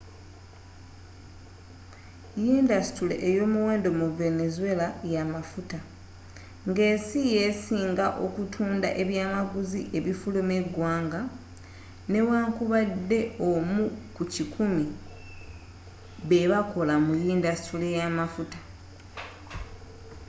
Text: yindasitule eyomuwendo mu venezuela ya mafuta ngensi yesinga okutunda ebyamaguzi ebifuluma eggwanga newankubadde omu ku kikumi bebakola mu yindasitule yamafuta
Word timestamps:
yindasitule 2.43 3.15
eyomuwendo 3.29 3.89
mu 3.99 4.07
venezuela 4.19 4.87
ya 5.13 5.23
mafuta 5.33 5.79
ngensi 6.69 7.19
yesinga 7.35 8.05
okutunda 8.25 8.89
ebyamaguzi 9.01 9.81
ebifuluma 9.97 10.53
eggwanga 10.61 11.21
newankubadde 12.11 13.19
omu 13.51 13.83
ku 14.15 14.23
kikumi 14.33 14.85
bebakola 16.29 16.95
mu 17.05 17.13
yindasitule 17.23 17.87
yamafuta 17.97 18.59